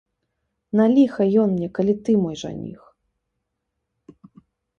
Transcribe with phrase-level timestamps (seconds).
[0.79, 2.81] На ліха ён мне, калі ты мой жаніх.